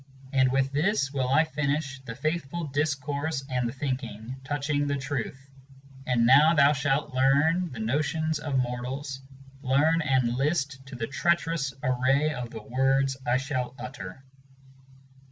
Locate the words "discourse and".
2.65-3.69